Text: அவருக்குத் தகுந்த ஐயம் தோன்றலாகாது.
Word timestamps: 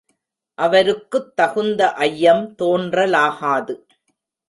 அவருக்குத் 0.57 1.35
தகுந்த 1.35 1.93
ஐயம் 1.93 2.55
தோன்றலாகாது. 2.59 3.75